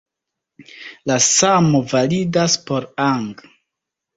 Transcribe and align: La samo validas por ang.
La 1.11 1.17
samo 1.27 1.81
validas 1.93 2.59
por 2.71 2.89
ang. 3.07 3.31